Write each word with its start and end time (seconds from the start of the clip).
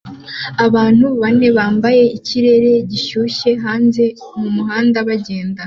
Abantu 0.65 1.05
bane 1.21 1.47
bambaye 1.57 2.03
ikirere 2.17 2.71
gishyushye 2.91 3.49
hanze 3.63 4.03
mumuhanda 4.39 4.97
bagenda 5.07 5.59